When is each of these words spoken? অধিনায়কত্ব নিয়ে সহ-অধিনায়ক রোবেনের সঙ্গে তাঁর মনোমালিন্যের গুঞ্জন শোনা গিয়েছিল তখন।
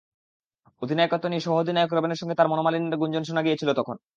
অধিনায়কত্ব 0.81 1.25
নিয়ে 1.27 1.45
সহ-অধিনায়ক 1.45 1.91
রোবেনের 1.93 2.19
সঙ্গে 2.21 2.35
তাঁর 2.35 2.51
মনোমালিন্যের 2.51 2.99
গুঞ্জন 3.01 3.23
শোনা 3.23 3.41
গিয়েছিল 3.43 3.69
তখন। 3.73 3.95